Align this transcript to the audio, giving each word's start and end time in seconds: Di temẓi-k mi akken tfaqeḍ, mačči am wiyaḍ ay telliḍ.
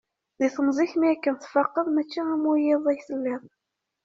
Di 0.39 0.47
temẓi-k 0.55 0.93
mi 0.97 1.07
akken 1.13 1.35
tfaqeḍ, 1.37 1.87
mačči 1.91 2.21
am 2.33 2.43
wiyaḍ 2.49 2.85
ay 2.87 2.99
telliḍ. 3.07 3.43